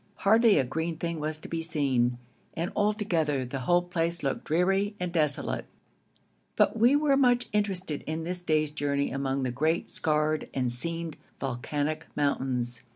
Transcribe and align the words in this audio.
Hardly 0.15 0.57
a 0.57 0.63
green 0.63 0.97
thing 0.97 1.19
was 1.19 1.37
to 1.37 1.47
be 1.47 1.61
seen, 1.61 2.17
and 2.55 2.71
altogether 2.75 3.45
the 3.45 3.59
whole 3.59 3.83
place 3.83 4.23
looked 4.23 4.45
dreary 4.45 4.95
and 4.99 5.13
desolate; 5.13 5.65
but 6.55 6.75
we 6.75 6.95
were 6.95 7.15
much 7.15 7.47
interested 7.53 8.03
in 8.07 8.23
this 8.23 8.41
day's 8.41 8.71
journey 8.71 9.11
among 9.11 9.43
the 9.43 9.51
great 9.51 9.91
scarred 9.91 10.49
and 10.55 10.71
seamed 10.71 11.17
volcanic 11.39 12.07
mountains. 12.15 12.81